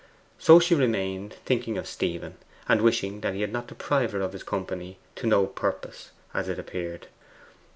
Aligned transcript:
So 0.39 0.59
she 0.59 0.73
remained, 0.73 1.35
thinking 1.45 1.77
of 1.77 1.85
Stephen, 1.87 2.37
and 2.67 2.81
wishing 2.81 3.21
he 3.21 3.41
had 3.41 3.53
not 3.53 3.67
deprived 3.67 4.13
her 4.13 4.21
of 4.21 4.33
his 4.33 4.41
company 4.41 4.97
to 5.17 5.27
no 5.27 5.45
purpose, 5.45 6.09
as 6.33 6.49
it 6.49 6.57
appeared. 6.57 7.05